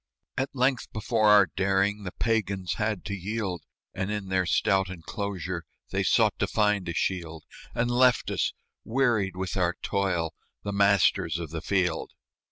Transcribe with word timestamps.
At 0.35 0.49
length 0.55 0.91
before 0.91 1.29
our 1.29 1.45
daring 1.45 2.05
The 2.05 2.11
Pagans 2.11 2.73
had 2.81 3.05
to 3.05 3.13
yield, 3.15 3.61
And 3.93 4.09
in 4.11 4.29
their 4.29 4.47
stout 4.47 4.89
enclosure 4.89 5.63
They 5.91 6.01
sought 6.01 6.33
to 6.39 6.47
find 6.47 6.89
a 6.89 6.93
shield, 6.95 7.43
And 7.75 7.91
left 7.91 8.31
us, 8.31 8.51
wearied 8.83 9.35
with 9.35 9.55
our 9.55 9.75
toil, 9.83 10.33
The 10.63 10.73
masters 10.73 11.37
of 11.37 11.51
the 11.51 11.61
field. 11.61 12.13